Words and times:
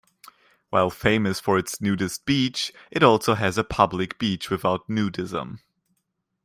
While 0.71 0.89
famous 0.89 1.39
for 1.39 1.59
its 1.59 1.79
nudist 1.79 2.25
beach, 2.25 2.73
it 2.89 3.03
also 3.03 3.35
has 3.35 3.59
a 3.59 3.63
public 3.63 4.17
beach 4.17 4.49
without 4.49 4.89
nudism. 4.89 5.59